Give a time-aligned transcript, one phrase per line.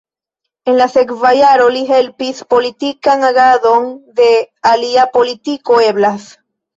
[0.71, 3.85] En la sekva jaro li helpis politikan agadon
[4.21, 4.31] de
[4.71, 6.27] Alia Politiko Eblas.